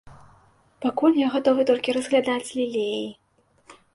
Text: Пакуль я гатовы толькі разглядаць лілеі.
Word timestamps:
Пакуль 0.85 1.19
я 1.19 1.27
гатовы 1.35 1.61
толькі 1.69 1.95
разглядаць 1.97 2.53
лілеі. 2.61 3.05